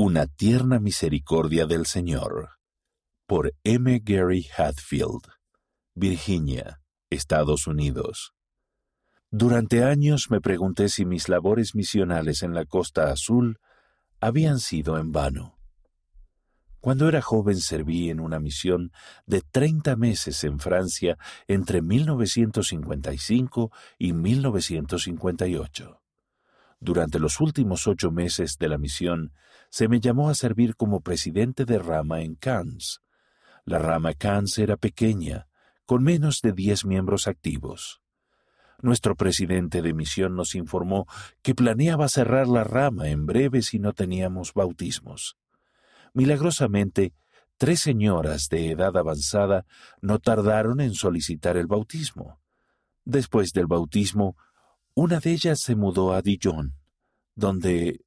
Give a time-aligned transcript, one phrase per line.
[0.00, 2.50] Una tierna misericordia del Señor.
[3.26, 4.00] Por M.
[4.04, 5.22] Gary Hatfield,
[5.96, 8.32] Virginia, Estados Unidos.
[9.32, 13.58] Durante años me pregunté si mis labores misionales en la Costa Azul
[14.20, 15.58] habían sido en vano.
[16.78, 18.92] Cuando era joven serví en una misión
[19.26, 21.18] de treinta meses en Francia
[21.48, 26.00] entre 1955 y 1958.
[26.80, 29.32] Durante los últimos ocho meses de la misión,
[29.70, 33.00] se me llamó a servir como presidente de rama en Cannes.
[33.64, 35.48] La rama Cannes era pequeña,
[35.84, 38.00] con menos de diez miembros activos.
[38.80, 41.08] Nuestro presidente de misión nos informó
[41.42, 45.36] que planeaba cerrar la rama en breve si no teníamos bautismos.
[46.14, 47.12] Milagrosamente,
[47.56, 49.66] tres señoras de edad avanzada
[50.00, 52.40] no tardaron en solicitar el bautismo.
[53.04, 54.36] Después del bautismo,
[55.00, 56.74] una de ellas se mudó a Dijon,
[57.36, 58.00] donde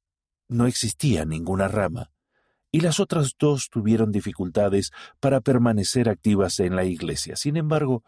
[0.50, 2.12] no existía ninguna rama,
[2.70, 7.38] y las otras dos tuvieron dificultades para permanecer activas en la iglesia.
[7.38, 8.04] Sin embargo,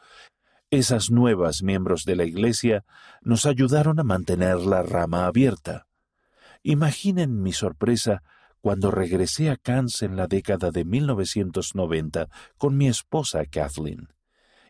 [0.69, 2.83] esas nuevas miembros de la iglesia
[3.21, 5.87] nos ayudaron a mantener la rama abierta.
[6.61, 8.21] Imaginen mi sorpresa
[8.59, 12.27] cuando regresé a Cannes en la década de 1990
[12.57, 14.12] con mi esposa Kathleen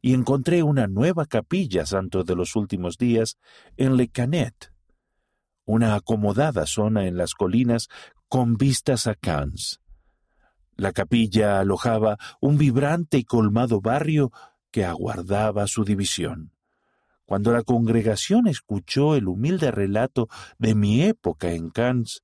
[0.03, 3.37] y encontré una nueva capilla Santo de los Últimos Días
[3.77, 4.73] en Le Canet,
[5.63, 7.87] una acomodada zona en las colinas
[8.27, 9.79] con vistas a Cannes.
[10.75, 14.33] La capilla alojaba un vibrante y colmado barrio
[14.71, 16.51] que aguardaba su división.
[17.25, 22.23] Cuando la congregación escuchó el humilde relato de mi época en Cannes,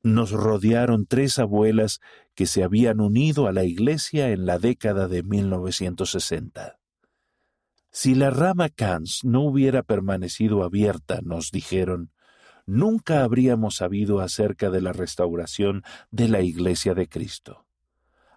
[0.00, 1.98] nos rodearon tres abuelas
[2.36, 6.78] que se habían unido a la iglesia en la década de 1960.
[7.98, 12.12] Si la rama Cannes no hubiera permanecido abierta, nos dijeron,
[12.66, 17.64] nunca habríamos sabido acerca de la restauración de la Iglesia de Cristo.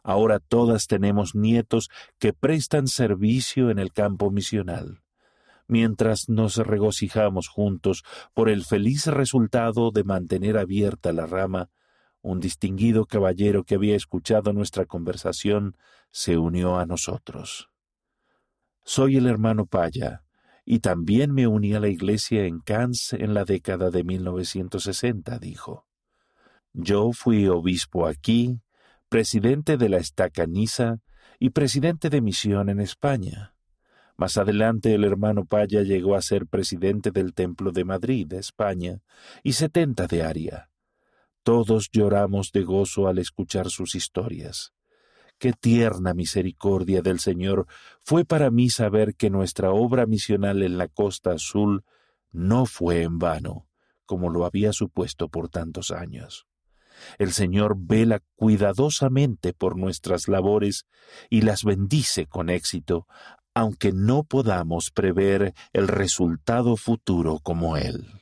[0.02, 5.02] Ahora todas tenemos nietos que prestan servicio en el campo misional,
[5.68, 11.70] mientras nos regocijamos juntos por el feliz resultado de mantener abierta la rama,
[12.22, 15.76] un distinguido caballero que había escuchado nuestra conversación
[16.12, 17.70] se unió a nosotros.
[18.92, 20.24] Soy el hermano Paya,
[20.66, 25.86] y también me uní a la iglesia en Cannes en la década de 1960, dijo.
[26.74, 28.62] Yo fui obispo aquí,
[29.08, 31.02] presidente de la estaca Nisa
[31.38, 33.54] y presidente de misión en España.
[34.18, 39.04] Más adelante el hermano Paya llegó a ser presidente del Templo de Madrid, España,
[39.44, 40.72] y setenta de Aria.
[41.44, 44.74] Todos lloramos de gozo al escuchar sus historias.
[45.40, 47.66] Qué tierna misericordia del Señor
[48.04, 51.86] fue para mí saber que nuestra obra misional en la costa azul
[52.30, 53.66] no fue en vano,
[54.06, 56.46] como lo había supuesto por tantos años.
[57.18, 60.86] El Señor vela cuidadosamente por nuestras labores
[61.30, 63.08] y las bendice con éxito,
[63.54, 68.19] aunque no podamos prever el resultado futuro como Él.